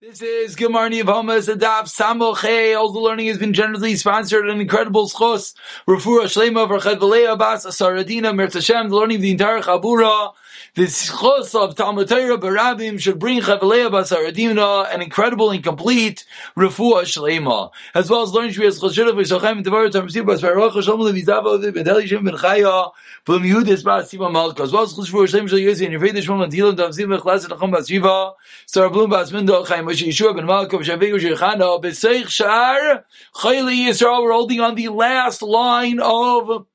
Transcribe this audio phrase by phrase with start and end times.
[0.00, 2.78] This is Gemarni of Homas Adaf Samoche.
[2.78, 5.54] All the learning has been generously sponsored an incredible schos.
[5.88, 8.90] Rafura Shlema Verched Velea Bas Asaradina Mertashem.
[8.90, 10.34] The learning of the entire Chabura.
[10.74, 16.26] The schos of Talmud Torah Barabim should bring Chavelea Bas Aradina an incredible and complete
[16.56, 17.70] Rafua Shlema.
[17.94, 22.22] As well as learning Shvias Choshedav V'Shachem Devar Tamsir Bas Baruch Shalom Levizava V'Bedeli Shem
[22.22, 22.92] Ben Chaya
[23.26, 24.64] B'Lam Yudis Bas Siva Malka.
[24.64, 27.88] As well as Choshedav Shlem Shal Yosi and Yevei Deshmon Antilam Tamsir V'Chlas Nachom Bas
[27.88, 28.34] Shiva
[28.66, 33.06] Sarah Blum Bas Mindo Chaim Moshe Yeshua ben Malkov Shavigu Shechana B'Seich Shar
[33.36, 34.22] Chayli Yisrael.
[34.22, 36.66] We're holding on the last line of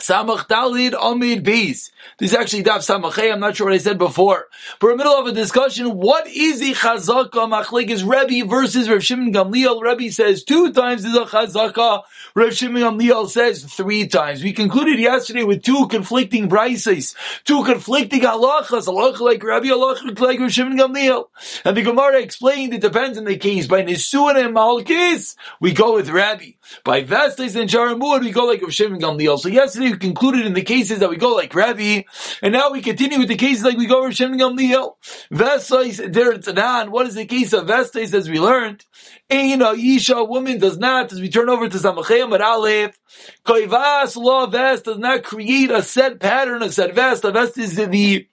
[0.00, 1.90] Samach Dalid Amid Beis.
[2.18, 3.32] This is actually Daf Samachay.
[3.32, 4.46] I'm not sure what I said before.
[4.78, 5.96] But we're in the middle of a discussion.
[5.96, 9.82] What is the Chazaka Machlik is Rebbe versus Rav Shimon Gamliel.
[9.82, 12.02] Rebbe says two times is a Chazaka.
[12.36, 14.44] Rav Shimon Gamliel says three times.
[14.44, 18.86] We concluded yesterday with two conflicting brises, two conflicting halachas.
[18.86, 21.24] Halacha like Rabbi, halacha like Rav Shimon Gamliel.
[21.64, 23.66] And the Gemara explained it depends on the case.
[23.66, 26.52] By Nisuan and Malkis, we go with Rabbi.
[26.84, 29.40] By Vestes and Sharamud, we go like Rav Shimon Gamliel.
[29.40, 32.02] So yesterday concluded in the cases that we go like Rabbi,
[32.42, 34.94] and now we continue with the cases like we go Rav Shimon Gamliel.
[35.32, 38.84] Vestes, there it's an What is the case of Vestes as we learned?
[39.30, 42.98] Ein Isha, woman does not, as we turn over to Samachayim at Aleph,
[43.44, 47.24] Koivas law vest does not create a set pattern, a set vest.
[47.24, 48.26] A vest is the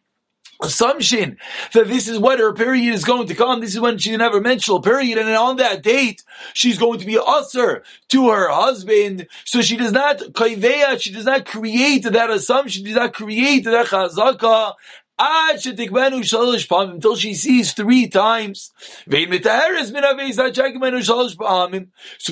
[0.62, 1.38] assumption
[1.74, 3.60] that this is what her period is going to come.
[3.60, 7.20] This is when she never menstrual period, and on that date she's going to be
[7.20, 9.28] usher to her husband.
[9.44, 13.88] So she does not she does not create that assumption, she does not create that
[13.88, 14.74] chazaka.
[15.18, 18.74] Until she sees three times.
[19.08, 19.14] So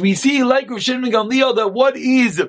[0.01, 2.43] we see, like Shimon Gamliel, that what is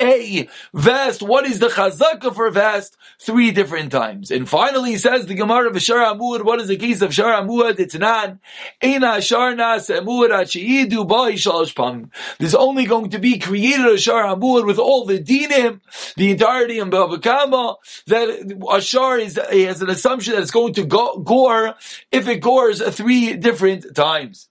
[0.00, 1.22] a vest.
[1.22, 2.96] What is the chazaka for vest?
[3.20, 4.30] Three different times.
[4.30, 6.44] And finally, he says the Gemara of Shar Amud.
[6.44, 7.78] What is the case of Shar Amud?
[7.78, 8.40] It's nan.
[8.82, 14.24] Eina Shar Nas Amud Achiidu Bai Shalosh There's only going to be created a Shar
[14.24, 15.80] Amud with all the dinim,
[16.16, 20.84] the entirety of Bava Kama, that Ashar is, has an assumption that it's going to
[20.84, 21.74] go, gore
[22.10, 24.48] if it gores three different times.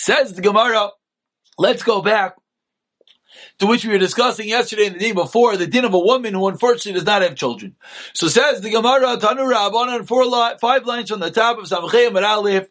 [0.00, 0.88] Says the Gemara,
[1.58, 2.36] let's go back
[3.58, 6.32] to which we were discussing yesterday and the day before, the din of a woman
[6.32, 7.76] who unfortunately does not have children.
[8.14, 12.16] So says the Gemara, Tanu on four li- five lines on the top of Samachayim
[12.16, 12.70] and Aleph,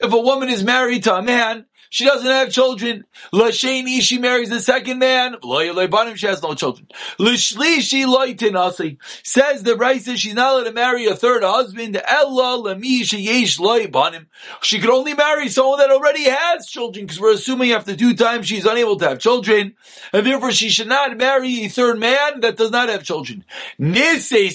[0.00, 3.04] if a woman is married to a man she doesn't have children.
[3.32, 5.36] Lasheni, she marries a second man.
[5.42, 6.88] She has no children.
[7.18, 8.98] Lishlishi loitinasi.
[9.22, 12.00] Says the Raisa she's not allowed to marry a third husband.
[12.06, 13.04] Ella lami.
[13.04, 18.48] She could only marry someone that already has children because we're assuming after two times
[18.48, 19.74] she's unable to have children.
[20.12, 23.44] And therefore she should not marry a third man that does not have children.
[23.78, 24.48] Let's say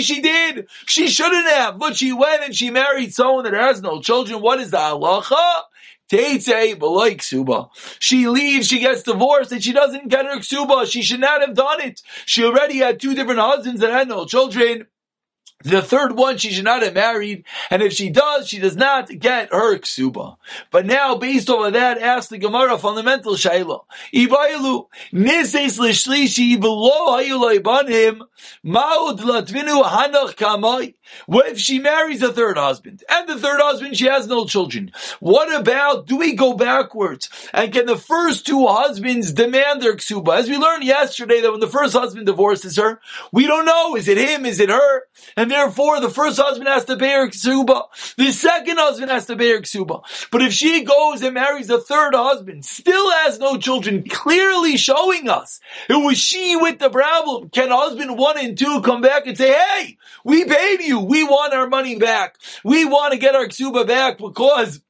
[0.00, 0.66] she did.
[0.86, 4.40] She shouldn't have, but she went and she married someone that has no children.
[4.40, 5.62] What is the halacha?
[7.98, 10.90] She leaves, she gets divorced, and she doesn't get her ksuba.
[10.90, 12.02] She should not have done it.
[12.26, 14.86] She already had two different husbands that had no children.
[15.62, 19.08] The third one she should not have married, and if she does, she does not
[19.18, 20.36] get her ksuba.
[20.70, 23.84] But now, based on that, ask the Gemara fundamental shayla.
[24.12, 27.16] Ibayilu nises l'shlishi below
[28.62, 30.94] maud latvinu hanach kamai.
[31.26, 34.92] What if she marries a third husband, and the third husband she has no children?
[35.20, 40.38] What about do we go backwards and can the first two husbands demand their ksuba?
[40.38, 44.08] As we learned yesterday, that when the first husband divorces her, we don't know is
[44.08, 45.02] it him, is it her,
[45.36, 47.84] and therefore the first husband has to pay her ksuba.
[48.16, 50.02] The second husband has to pay her ksuba.
[50.30, 55.28] But if she goes and marries a third husband, still has no children, clearly showing
[55.28, 57.50] us it was she with the problem.
[57.50, 61.54] Can husband one and two come back and say, hey, we paid you, we want
[61.54, 64.80] our money back, we want to get our ksuba back because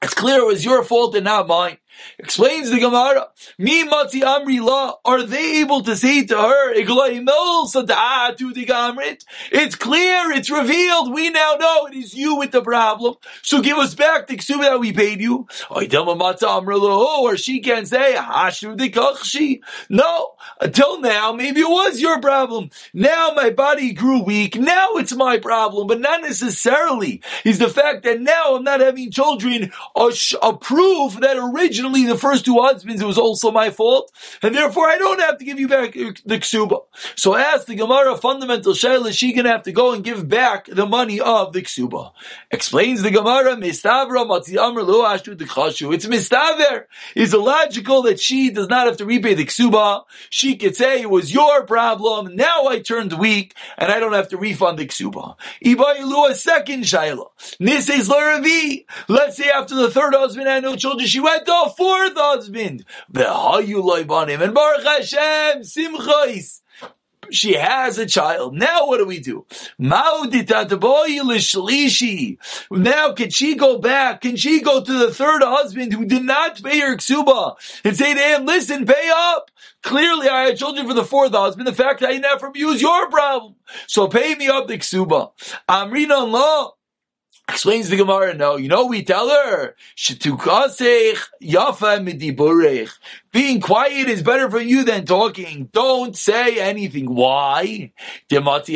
[0.00, 1.78] it's clear it was your fault and not mine.
[2.18, 3.28] Explains the Gemara,
[3.58, 6.72] Mi Matzi Amri La, are they able to say to her,
[9.52, 13.78] It's clear, it's revealed, we now know it is you with the problem, so give
[13.78, 15.46] us back the ksuba that we paid you.
[15.70, 18.16] Oh, or she can say,
[19.88, 20.30] No,
[20.60, 22.70] until now, maybe it was your problem.
[22.92, 28.04] Now my body grew weak, now it's my problem, but not necessarily is the fact
[28.04, 30.12] that now I'm not having children a,
[30.42, 34.12] a proof that originally the first two husbands, it was also my fault,
[34.42, 36.82] and therefore I don't have to give you back the ksuba.
[37.16, 40.86] So ask the Gemara, fundamental shayla, she gonna have to go and give back the
[40.86, 42.12] money of the ksuba.
[42.50, 45.92] Explains the Gemara, mistavra matzi lo.
[45.92, 46.84] It's mistaver.
[47.14, 50.04] Is illogical that she does not have to repay the ksuba.
[50.30, 52.36] She could say it was your problem.
[52.36, 55.36] Now I turned weak, and I don't have to refund the ksuba.
[55.64, 57.26] Ibayilu a second shayla.
[57.60, 58.08] Nises.
[59.08, 62.84] Let's say after the third husband had no children, she went to a fourth husband.
[63.14, 66.60] And Baruch Hashem, simchais
[67.30, 68.54] she has a child.
[68.54, 69.46] Now what do we do?
[69.78, 70.22] Now
[73.12, 74.20] can she go back?
[74.20, 78.14] Can she go to the third husband who did not pay her ksuba and say
[78.14, 79.50] to him, listen, pay up.
[79.82, 81.66] Clearly I had children for the fourth husband.
[81.66, 83.54] The fact that I didn't your problem.
[83.86, 85.32] So pay me up the ksuba.
[85.68, 86.72] Amrina law.
[87.48, 89.74] Explains the Gemara, no, you know we tell her,
[91.42, 91.98] yafa.
[93.38, 95.70] Being quiet is better for you than talking.
[95.72, 97.14] Don't say anything.
[97.14, 97.92] Why?
[98.28, 98.66] Because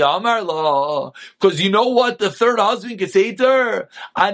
[1.61, 3.89] you know what the third husband can say to her?
[4.15, 4.31] I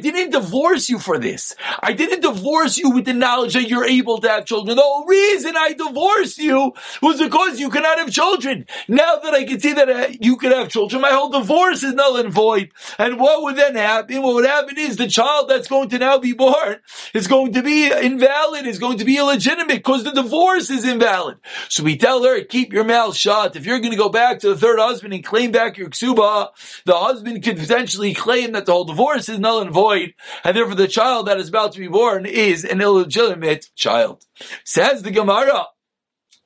[0.00, 1.54] didn't divorce you for this.
[1.82, 4.78] I didn't divorce you with the knowledge that you're able to have children.
[4.78, 6.72] The whole reason I divorced you
[7.02, 8.64] was because you cannot have children.
[8.88, 11.92] Now that I can see that uh, you can have children, my whole divorce is
[11.92, 12.70] null and void.
[12.96, 14.22] And what would then happen?
[14.22, 16.78] What would happen is the child that's going to now be born
[17.12, 21.38] is going to be invalid, is going to be illegitimate because the divorce is invalid.
[21.68, 23.56] So we tell her, keep your mouth shut.
[23.56, 26.48] If you're going to go back to the third husband and claim back your ksuba,
[26.84, 30.14] the husband could potentially claim that the whole divorce is null and void,
[30.44, 34.24] and therefore the child that is about to be born is an illegitimate child.
[34.64, 35.66] Says the Gemara,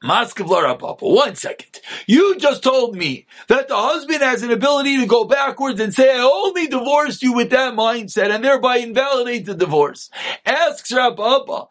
[0.03, 1.81] one second.
[2.07, 6.17] You just told me that the husband has an ability to go backwards and say,
[6.17, 10.11] I only divorced you with that mindset and thereby invalidate the divorce.
[10.45, 11.69] Asks Rav Papa,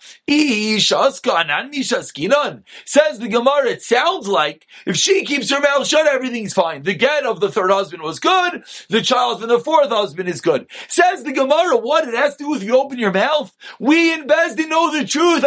[2.86, 6.84] says the Gemara, it sounds like if she keeps her mouth shut, everything's fine.
[6.84, 8.64] The get of the third husband was good.
[8.90, 10.68] The child from the fourth husband is good.
[10.88, 13.54] Says the Gemara, what it has to do with you open your mouth?
[13.80, 15.44] We in Beis Din know the truth.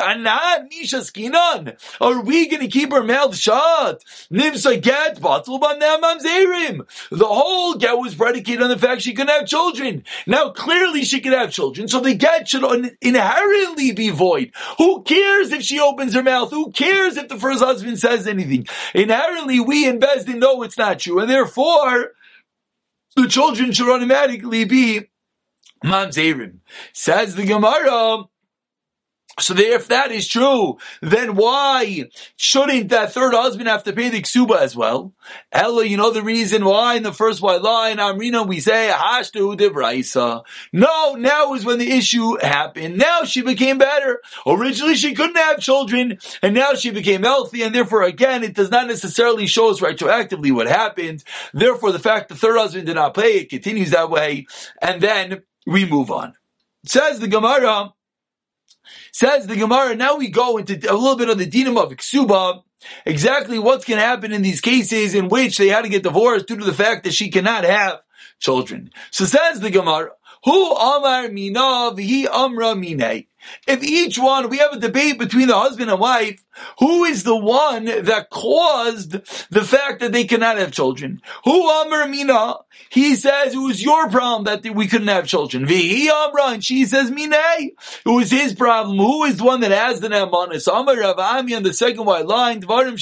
[2.00, 4.02] Are we going to keep her mouth shut.
[4.32, 5.20] Nimsa get.
[5.20, 5.60] The
[7.20, 10.02] whole get was predicated on the fact she couldn't have children.
[10.26, 12.64] Now clearly she could have children, so the get should
[13.00, 14.52] inherently be void.
[14.78, 16.50] Who cares if she opens her mouth?
[16.50, 18.66] Who cares if the first husband says anything?
[18.92, 22.10] Inherently, we in Beis Din know it's not true, and therefore
[23.14, 25.02] the children should automatically be
[25.84, 26.58] mamzerim.
[26.92, 28.24] Says the Gemara.
[29.38, 32.04] So if that is true, then why
[32.36, 35.12] shouldn't that third husband have to pay the ksuba as well?
[35.50, 39.56] Ella, you know the reason why in the first white line, Amrina, we say, Hashtu
[39.56, 42.96] de No, now is when the issue happened.
[42.96, 44.20] Now she became better.
[44.46, 48.70] Originally she couldn't have children, and now she became healthy, and therefore again, it does
[48.70, 51.24] not necessarily show us retroactively what happened.
[51.52, 54.46] Therefore, the fact the third husband did not pay, it continues that way,
[54.80, 56.34] and then we move on.
[56.84, 57.93] It says the Gemara,
[59.14, 62.64] Says the Gemara, now we go into a little bit of the dinam of Ksuba,
[63.06, 66.48] exactly what's going to happen in these cases in which they had to get divorced
[66.48, 68.00] due to the fact that she cannot have
[68.40, 68.90] children.
[69.12, 70.10] So says the Gemara,
[70.42, 73.28] who Amar Mina V'hi Amra Minei.
[73.66, 76.44] If each one, we have a debate between the husband and wife,
[76.78, 79.12] who is the one that caused
[79.50, 81.20] the fact that they cannot have children?
[81.44, 82.56] Who Amr Mina?
[82.90, 85.66] He says it was your problem that we couldn't have children.
[85.66, 87.72] Vihi Amra, and she says Minei.
[88.06, 88.98] It was his problem.
[88.98, 90.72] Who is the one that has the Namanis?
[90.72, 92.94] Amr Rav Ami on the second white line, Dvarim.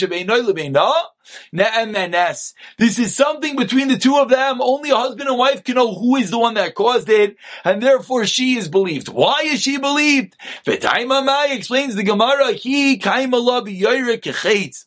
[2.79, 4.61] This is something between the two of them.
[4.61, 7.82] Only a husband and wife can know who is the one that caused it, and
[7.82, 9.08] therefore she is believed.
[9.08, 10.31] Why is she believed?
[10.67, 14.84] V'taimamai explains the Gemara, he kaimala b'yoyrek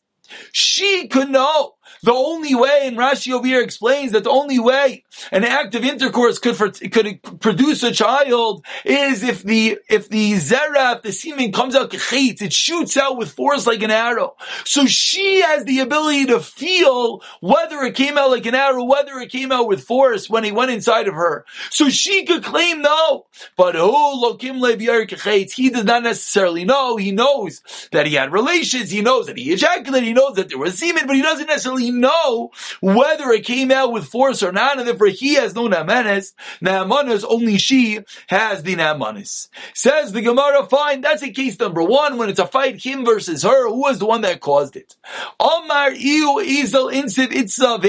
[0.52, 1.76] She could know.
[2.06, 5.84] The only way, and Rashi over here explains that the only way an act of
[5.84, 11.12] intercourse could for, could produce a child is if the if the zera, if the
[11.12, 14.36] semen comes out kechetz, it shoots out with force like an arrow.
[14.66, 19.18] So she has the ability to feel whether it came out like an arrow, whether
[19.18, 21.44] it came out with force when he went inside of her.
[21.72, 23.26] So she could claim no,
[23.58, 24.62] but oh lokim
[25.56, 26.98] he does not necessarily know.
[26.98, 28.92] He knows that he had relations.
[28.92, 30.08] He knows that he ejaculated.
[30.08, 33.92] He knows that there was semen, but he doesn't necessarily know whether it came out
[33.92, 36.34] with force or not, and therefore he has no namanis.
[36.62, 39.50] Namanis, only she has the namanis.
[39.74, 43.44] Says the Gemara, fine, that's a case number one, when it's a fight, him versus
[43.44, 44.96] her, who was the one that caused it?
[45.40, 47.80] Omar iu izel insiv itza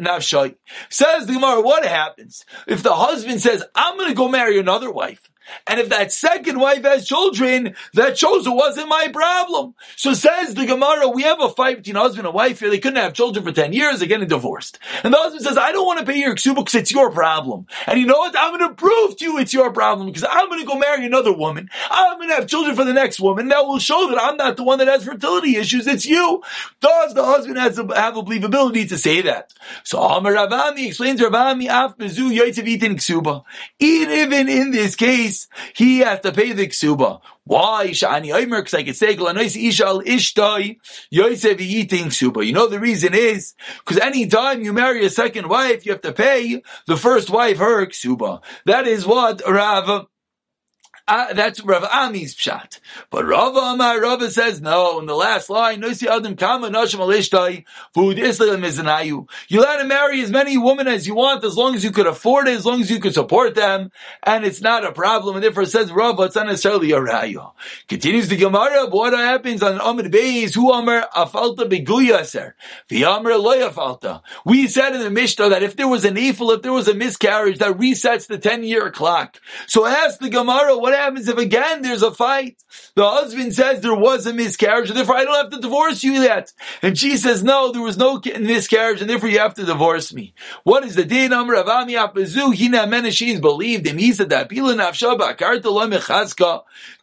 [0.00, 0.56] nafshay.
[0.88, 5.30] Says the Gemara, what happens if the husband says, I'm gonna go marry another wife?
[5.66, 9.74] And if that second wife has children, that shows it wasn't my problem.
[9.96, 12.70] So says the Gemara, we have a fight between husband and wife here.
[12.70, 13.98] They couldn't have children for 10 years.
[13.98, 14.78] They're getting divorced.
[15.02, 17.66] And the husband says, I don't want to pay your ksuba because it's your problem.
[17.86, 18.34] And you know what?
[18.38, 21.04] I'm going to prove to you it's your problem because I'm going to go marry
[21.06, 21.68] another woman.
[21.90, 23.48] I'm going to have children for the next woman.
[23.48, 25.86] That will show that I'm not the one that has fertility issues.
[25.86, 26.42] It's you.
[26.80, 29.52] Does the husband has to have a believability to say that?
[29.84, 33.44] So Amar Rav Ami explains Rav Ami af bezu yoitzav ksuba.
[33.78, 35.35] Even in this case,
[35.74, 37.20] he has to pay the ksuba.
[37.44, 37.88] Why?
[37.88, 40.76] Shani Omer, because I could say, Ishal Ishtai,
[41.10, 42.44] Yosef eating suba.
[42.44, 46.02] You know the reason is, because any time you marry a second wife, you have
[46.02, 48.42] to pay the first wife her ksuba.
[48.64, 50.06] That is what Rav
[51.08, 52.80] uh, that's Rav Ami's pshat.
[53.10, 54.98] But Rav Amar Rav says no.
[54.98, 59.28] In the last line, Adam Food Islam Mizanayu.
[59.48, 62.06] You let him marry as many women as you want, as long as you could
[62.06, 63.92] afford it, as long as you could support them,
[64.24, 65.36] and it's not a problem.
[65.36, 67.52] And therefore, it says Rav, it's not necessarily a raya.
[67.88, 68.86] Continues the Gemara.
[68.86, 70.54] What happens on Amr Beis?
[70.54, 72.54] Who Amr Afalta Beguyaser?
[72.88, 74.22] The Amr Afalta.
[74.44, 76.94] We said in the Mishnah that if there was an evil, if there was a
[76.94, 79.40] miscarriage, that resets the ten year clock.
[79.68, 82.62] So ask the Gemara, what happens if again there's a fight?
[82.94, 86.12] The husband says there was a miscarriage, and therefore I don't have to divorce you
[86.12, 86.52] yet.
[86.82, 90.34] And she says, no, there was no miscarriage, and therefore you have to divorce me.
[90.64, 91.32] What is the din?
[91.32, 93.98] Amr Avami Apazu, Hina Mena, she's believed him.
[93.98, 94.48] He said that.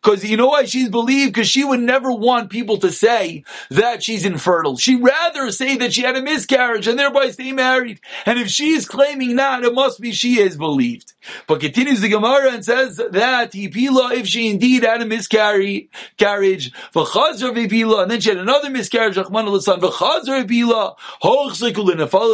[0.03, 1.33] Because you know why she's believed?
[1.33, 4.77] Because she would never want people to say that she's infertile.
[4.77, 8.00] She'd rather say that she had a miscarriage and thereby stay married.
[8.25, 11.13] And if she is claiming that, it must be she is believed.
[11.47, 15.87] But continues the Gemara and says that he if she indeed had a miscarriage,
[16.17, 20.95] carriage, and then she had another miscarriage, v'chazar pila,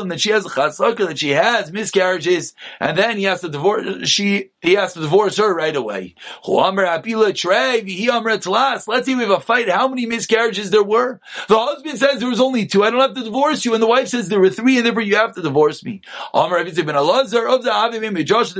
[0.01, 3.49] and that she has a chazaka, that she has miscarriages, and then he has to
[3.49, 6.15] divorce, she, he has to divorce her right away.
[6.45, 6.73] Let's
[9.05, 11.19] say we have a fight, how many miscarriages there were?
[11.47, 13.87] The husband says there was only two, I don't have to divorce you, and the
[13.87, 16.01] wife says there were three, and therefore you have to divorce me.
[16.33, 16.63] There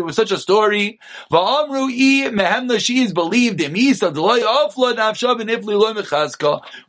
[0.03, 0.99] was such a story.
[2.79, 3.73] Mehemna, she is believed him.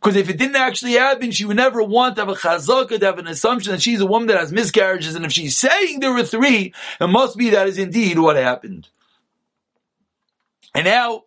[0.00, 3.06] Because if it didn't actually happen, she would never want to have a chazaka, to
[3.06, 6.12] have an assumption that she's a woman that has miscarriages, and if she's saying there
[6.12, 8.88] were three, it must be that is indeed what happened.
[10.74, 11.24] And now,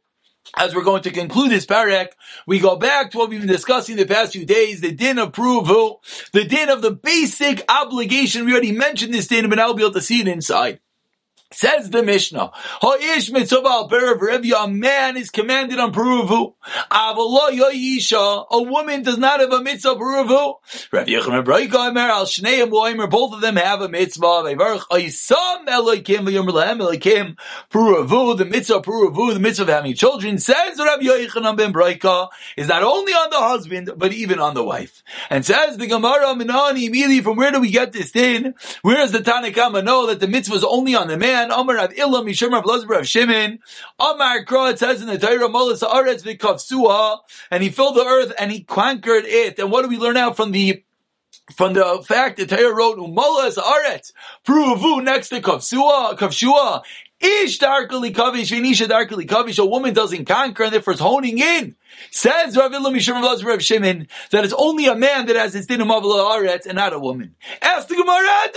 [0.55, 2.10] as we're going to conclude this parak,
[2.48, 5.29] we go back to what we've been discussing the past few days, the din of
[5.29, 6.01] approval,
[6.32, 8.46] the din of the basic obligation.
[8.46, 10.79] We already mentioned this din, but we'll be able to see it inside.
[11.54, 16.56] Says the Mishnah, Ha'ish mitzvah al a man is commanded on peruvu.
[16.92, 20.56] Avalo yoyisha, a woman does not have a mitzvah peruvu.
[20.92, 24.24] Rav Yechon Rabbeika Omer al Shneim Loimer, both of them have a mitzvah.
[24.24, 27.38] Vayvarch Oisam Elokim v'yomer lehem Elokim
[27.70, 31.74] peruvu, the mitzvah peruvu, the mitzvah of having children, says Rav Yechon ben
[32.58, 35.04] is not only on the husband, but even on the wife.
[35.30, 38.56] And says the Gemara Minani, immediately from where do we get this in?
[38.82, 41.43] Where does the Tanakhama know that the mitzvah is only on the man?
[41.48, 43.60] Man, Amar Rav Illa, Mishum Rav Lazar Rav Shimon,
[44.00, 47.20] Amar Kra, it says in the Torah, Molas Aretz V'Kavsuha,
[47.52, 49.60] and he filled the earth and he conquered it.
[49.60, 50.84] And what do we learn out from the
[51.56, 54.14] from the fact that Torah wrote Umolas Aretz,
[54.46, 56.84] Pruvu next to Kavsua, Kavshua,
[57.20, 61.76] Ish darkly kavish, Vinisha darkly kavish, a woman doesn't conquer and therefore is honing in
[62.12, 65.88] Says Rav Mishum Rav Shimon that it's only a man that has his din of
[65.88, 67.36] Aretz and not a woman.
[67.62, 68.50] Ask the Gemara.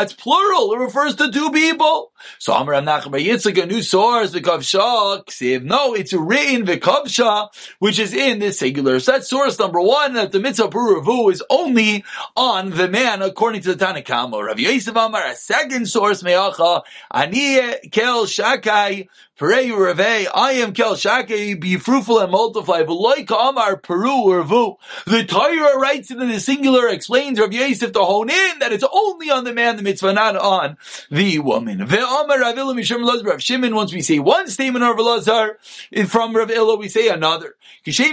[0.00, 0.72] It's plural.
[0.72, 2.12] It refers to two people.
[2.38, 5.62] So Amar Nachman Yitzchak, a new source, V'kavsha, ksiv.
[5.62, 8.98] No, it's written V'kavsha, which is in this singular.
[9.00, 12.04] So that's source number one, that the mitzvah Puravu is only
[12.36, 14.42] on the man, according to the Tanakhama.
[14.44, 16.82] Rav Yosef Amar, a second source, Me'acha,
[17.12, 19.08] Ani Kel Shakai,
[19.40, 22.82] I am Kel Shake, be fruitful and multiply.
[22.82, 27.52] But like Amar Peru or Vu, the Torah writes it in the singular, explains Rav
[27.52, 30.76] Yosef to hone in that it's only on the man the mitzvah, not on
[31.10, 31.80] the woman.
[31.86, 35.58] Ve'amar Rav Illa Mishum Rav Shimon, once we say one statement of Lazar,
[35.92, 37.54] eh, from Rav Illa we say another.
[37.84, 38.04] Just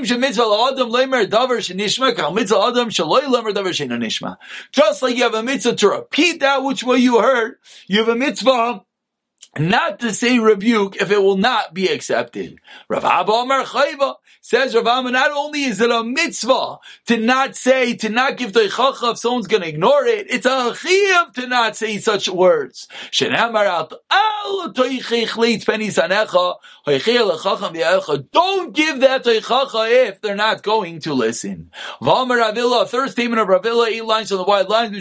[5.01, 7.57] like you have a mitzvah to repeat that which way you heard,
[7.87, 8.85] you have a mitzvah
[9.57, 12.59] not to say rebuke if it will not be accepted.
[12.89, 17.55] Rav Abba Amar Chayva says Rav Amma, not only is it a mitzvah to not
[17.55, 21.47] say, to not give teichacha if someone's going to ignore it, it's a chiyav to
[21.47, 22.87] not say such words.
[23.11, 24.75] Don't
[28.75, 31.71] give that teichacha if they're not going to listen.
[32.01, 34.91] V'amar Rav Illa, third statement of Rav Illa, eight lines on the wide lines,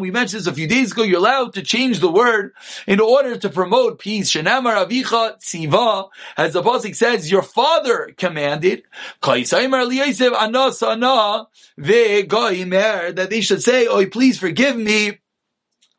[0.00, 2.52] we mentioned A few days ago, you're allowed to change the word
[2.86, 4.30] in order to promote peace.
[4.30, 8.82] Shenamar avicha tziva, as the pasuk says, your father commanded.
[9.22, 10.06] That
[13.30, 15.18] they should say, "Oh, please forgive me."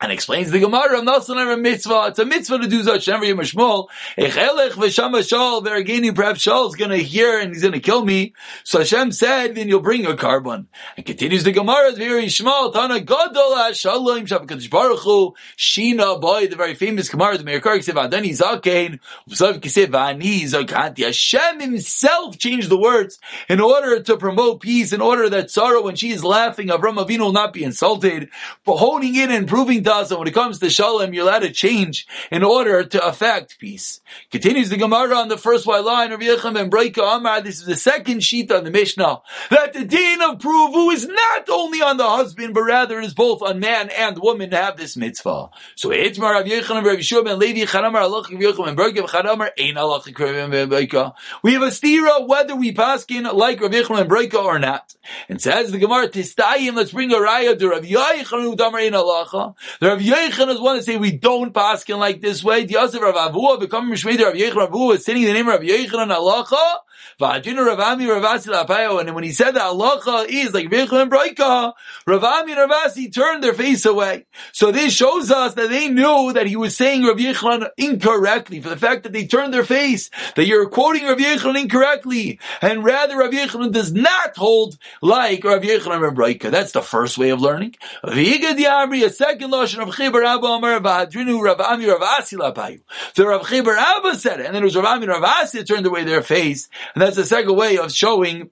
[0.02, 2.06] And explains the Gemara Nasan a mitzvah.
[2.08, 3.06] It's a mitzvah to do such.
[3.06, 3.88] Never Yemashmol.
[4.16, 6.14] Echelech v'shama shal veragini.
[6.14, 8.32] Perhaps Shaul's going to hear and he's going to kill me.
[8.64, 10.68] So Hashem said, then you'll bring a carbon.
[10.96, 11.92] And continues the Gemara.
[11.92, 12.72] Very Yishmael.
[12.72, 15.34] Tana gadol shalom shavakadosh baruch hu.
[15.58, 16.46] Shina boy.
[16.46, 17.36] The very famous Gemara.
[17.36, 19.00] The Meir Kark zakein.
[19.28, 21.04] Zakanti.
[21.04, 23.18] Hashem himself changed the words
[23.50, 24.94] in order to promote peace.
[24.94, 28.30] In order that Sarah, when she is laughing, Avraham Avinu will not be insulted.
[28.64, 32.06] For holding in and proving and when it comes to shalom, you're allowed to change
[32.30, 34.00] in order to affect peace.
[34.30, 37.40] Continues the Gemara on the first white line of Yechim and Breika Amar.
[37.40, 39.20] This is the second sheet on the Mishnah
[39.50, 43.42] that the din of Pruvu is not only on the husband, but rather is both
[43.42, 45.50] on man and woman to have this mitzvah.
[45.74, 49.50] So Eitzmar Rav Yechim and Rav Yeshua ben Levi Chanamar Allah Yechim and Breika Chanamar
[49.58, 51.14] Ein Allah Breika.
[51.42, 54.94] We have a stira whether we paskin like Rav Yechim and Breika or not.
[55.28, 56.76] And says the Gemara Tistayim.
[56.76, 59.54] Let's bring a raya to Rav Yechim Damar Ein Allah.
[59.80, 62.66] The Rav Yechon is one to say we don't paskin like this way.
[62.66, 65.48] The Yosef Rav Avua becoming Mishmeder Rav Yechon Rav Avua is sitting in the name
[65.48, 66.80] of Rav Yechon and Halacha.
[67.20, 69.00] Rav Ami Ravasi Lapayo.
[69.00, 71.72] And when he said that Halacha is like Yechon and Broika,
[72.06, 74.26] Rav Ami and Rav Asi turned their face away.
[74.52, 78.68] So this shows us that they knew that he was saying Rav Yechon incorrectly for
[78.68, 82.40] the fact that they turned their face, that you're quoting Rav Yechon incorrectly.
[82.62, 86.50] And rather Rav Yechon does not hold like Rav Yechon and Broika.
[86.50, 87.76] That's the first way of learning.
[88.02, 92.80] A second Lashon Rav Chibar Abba Amar Vahadrinu Rav Ami Rav Lapayu.
[93.14, 95.86] So Rav Chibar Abba said it, and then it was Rav Ami Rav Asi turned
[95.86, 98.50] away their face, and the second way of showing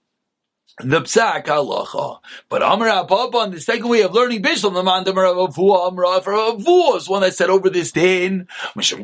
[0.80, 2.20] the psak halacha.
[2.48, 6.96] But Papa, on the second way of learning Bishlam, the man Amar Avua, Amar Avua
[6.96, 8.98] is one that said over this din, because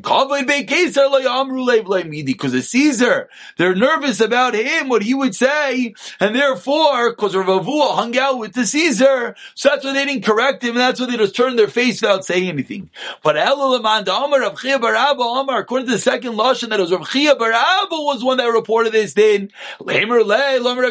[2.52, 7.94] the Caesar, they're nervous about him, what he would say, and therefore, because Rav Avua
[7.94, 11.06] hung out with the Caesar, so that's why they didn't correct him, and that's why
[11.06, 12.90] they just turned their face without saying anything.
[13.22, 16.92] But Elulaman, Amar Rav Chia Barabba, Amar, according to the second Lashon, that it was
[16.92, 19.50] Rav Chia Barabba was one that reported this din.
[19.80, 20.84] Lamer Lamer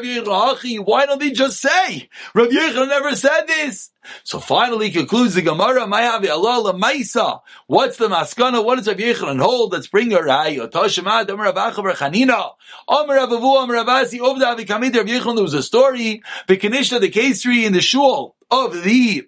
[0.78, 2.10] Why don't they just say?
[2.34, 3.92] Rav Yechon never said this.
[4.24, 7.42] So finally concludes the Gemara, Mayavi Allah Maisa.
[7.68, 8.64] What's the maskana?
[8.64, 9.74] What does Rav Yechon hold?
[9.74, 10.70] Let's bring her raya.
[10.70, 12.52] Toshemad, Amar Rav Achavar Chanina.
[12.88, 16.22] Amar Rav Avu, Amar Rav Asi, over the Avikamid Rav Yechon, there was a story,
[16.48, 19.28] the Bekanishna, the tree in the shul of the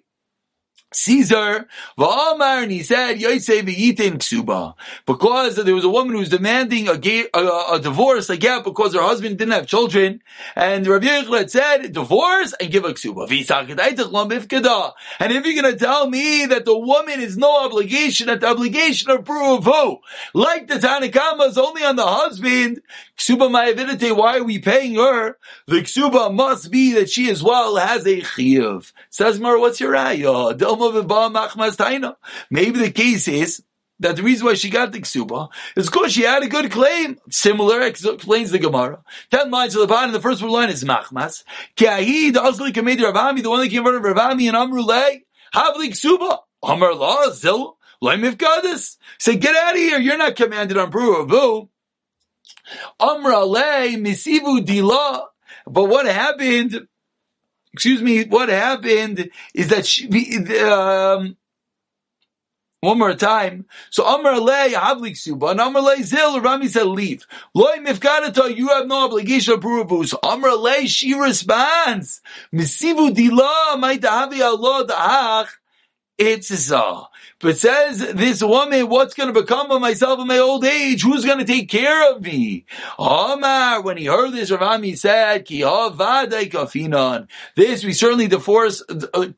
[0.96, 4.74] Caesar, V'amar, and he said, Yosef v'yitin ksuba.
[5.06, 8.94] Because there was a woman who was demanding a, a, a, divorce, a gap, because
[8.94, 10.22] her husband didn't have children,
[10.54, 13.26] and Rabbi Yechlet said, divorce and give a ksuba.
[15.20, 19.10] And if you're gonna tell me that the woman is no obligation, that the obligation
[19.10, 19.98] of who?
[20.34, 22.80] Like the Tanakama is only on the husband,
[23.18, 25.36] ksuba ma'avidite, why are we paying her?
[25.66, 28.92] The ksuba must be that she as well has a chiyuv.
[29.10, 32.16] Says Mar, what's your taina.
[32.50, 33.62] Maybe the case is
[34.00, 37.18] that the reason why she got the ksuba is because she had a good claim.
[37.30, 39.02] Similar explains the Gemara.
[39.30, 40.12] Ten lines to the bottom.
[40.12, 41.44] The first line is machmas.
[41.76, 45.22] Kiahid asli kamedi Rav Ami, the one that came from Rav Ami and Amrulay.
[45.54, 46.38] Havli ksuba.
[46.62, 47.76] Amar la zil.
[48.02, 49.98] Laimif Say, get out of here.
[49.98, 51.68] You're not commanded on Pruvavu.
[53.00, 53.36] Amra
[53.96, 55.26] misivu dila.
[55.66, 56.86] But what happened?
[57.76, 60.08] excuse me, what happened is that she,
[60.64, 61.36] um,
[62.80, 63.66] one more time.
[63.90, 67.26] So Amar Lei Havlik Suba and Lei Zil Rami said leave.
[67.52, 70.06] Loi Mifkadata, you have no obligation of Purubu.
[70.06, 72.22] So Amar Lei she responds.
[72.50, 75.48] Misivu Dila Maita Havi Allah Da'ach.
[76.16, 77.08] It's a
[77.46, 81.04] but says this woman, what's going to become of myself in my old age?
[81.04, 82.64] Who's going to take care of me?
[82.98, 85.60] Omar, when he heard this, Rav Ami said, Ki
[87.54, 88.82] This we certainly divorce,
[89.14, 89.28] uh,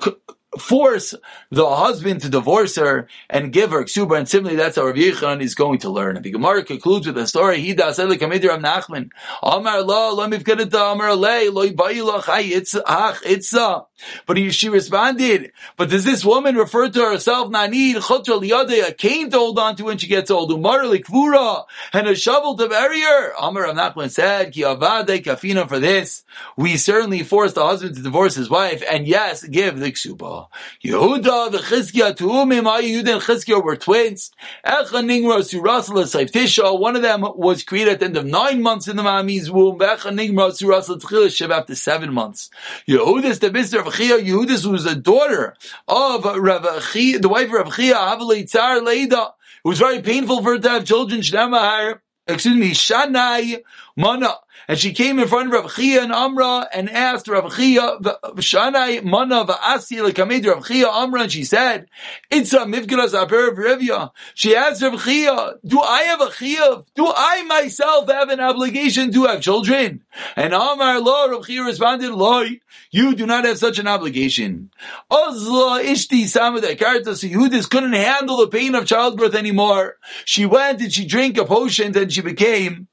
[0.59, 1.15] force
[1.51, 5.43] the husband to divorce her and give her ksuba, and similarly, that's how Rav Yechon
[5.43, 6.17] is going to learn.
[6.17, 7.61] And the Gemara concludes with a story.
[7.61, 9.11] He does like Kamidir of Nachman.
[9.43, 13.85] Amar lo lo mifkadeta Amar le lo yibayilach ach itza.
[14.27, 18.93] But he, she responded, but does this woman refer to herself, Nanid, Chotra Liyade, a
[18.93, 22.69] cane to hold on to when she gets old, Umar Likvura, and a shovel to
[22.69, 23.33] bury her?
[23.41, 26.25] Amar Rav Nachman said, Ki avade kafina for this.
[26.57, 30.49] We certainly force the husband to divorce his wife, and yes, give the ksuba.
[30.85, 34.31] Yehuda, the Chizkiah, Tuumim, Yehuda and Chizkiah were twins.
[34.65, 38.89] Echa Ningra, Surasala, Saiftisha, one of them was created at the end of nine months
[38.89, 39.79] in the Mami's womb.
[39.79, 42.51] Echa Ningra, Surasala, tchilashev after seven months.
[42.87, 43.81] Yehuda is the Mr.
[43.81, 47.95] of Rav Chia Yehudis was a daughter of Rav Chia, the wife of Rav Chia,
[47.95, 49.33] Havali Tzar Leida.
[49.65, 51.23] It was very painful for her to have children.
[51.23, 53.63] Shnamahar, excuse me, Shanai
[53.97, 54.35] Mana.
[54.69, 57.99] And she came in front of Rav Chia and Amra and asked Rav Chia,
[58.37, 61.89] Shanai Mana Va'asi Lekamed Rav Chia Amra, and she said,
[62.31, 64.11] It's a Mivkilas Aber Revya.
[64.35, 66.85] She asked Rav Chia, do I have a Chia?
[66.95, 70.05] Do I myself have an obligation to have children?
[70.37, 74.71] And Amar Lo, Rav Chia responded, Loi, you do not have such an obligation.
[75.11, 79.97] Ozla Ishti Samad Akarta, so Yehudis couldn't handle the pain of childbirth anymore.
[80.27, 82.89] She went and she drank a potion and she became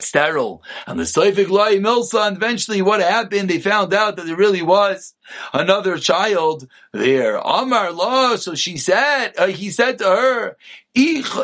[0.00, 0.62] sterile.
[0.86, 4.62] And the Soifik Lai Milsa, and eventually what happened, they found out that it really
[4.62, 5.13] was
[5.52, 7.36] another child there.
[7.36, 10.56] Amar La, so she said, uh, he said to her,
[10.96, 11.34] if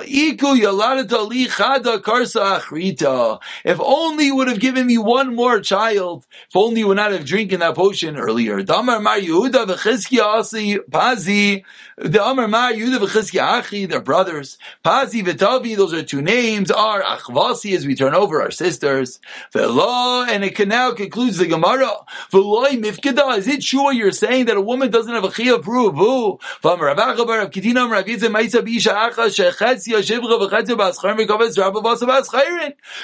[3.81, 7.25] only you would have given me one more child, if only you would not have
[7.25, 8.63] drinking that potion earlier.
[8.63, 11.65] Damar Mar Yehuda v'Chizkiya Pazi,
[11.97, 14.57] the Amar Mar Yehuda v'Chizkiya Achi, they're brothers.
[14.85, 19.19] Pazi v'Tavi, those are two names, are Achvasi as we turn over our sisters.
[19.53, 21.91] V'lo, and it can now concludes the Gemara.
[22.33, 25.95] Is it true you're saying that a woman doesn't have a chiyah proof?
[25.95, 29.31] V'amar Ravacha bar Rav Kitina Rav Yitzim Ma'isa B'isha Acha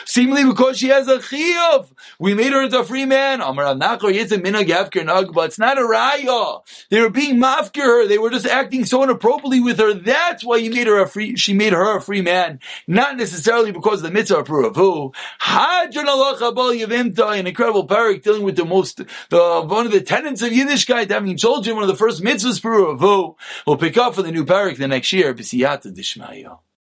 [0.05, 3.39] Seemingly because she has a chiyuv, we made her into a free man.
[3.39, 6.63] But it's not a raya.
[6.91, 8.07] They were being mafkir her.
[8.07, 9.95] They were just acting so inappropriately with her.
[9.95, 11.37] That's why he made her a free.
[11.37, 15.13] She made her a free man, not necessarily because of the mitzvah of who.
[15.47, 21.37] An incredible parak dealing with the most, the one of the tenets of Yiddishkeit, having
[21.37, 21.77] children.
[21.77, 23.37] One of the first mitzvahs for who.
[23.66, 25.35] We'll pick up for the new parak the next year.
[25.35, 26.59] B'siyata dishmaya.